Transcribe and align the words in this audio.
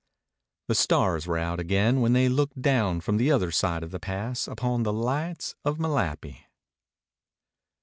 The 0.67 0.73
stars 0.73 1.27
were 1.27 1.37
out 1.37 1.59
again 1.59 2.01
when 2.01 2.13
they 2.13 2.27
looked 2.27 2.59
down 2.59 3.01
from 3.01 3.17
the 3.17 3.31
other 3.31 3.51
side 3.51 3.83
of 3.83 3.91
the 3.91 3.99
pass 3.99 4.47
upon 4.47 4.81
the 4.81 4.91
lights 4.91 5.53
of 5.63 5.77
Malapi. 5.77 6.39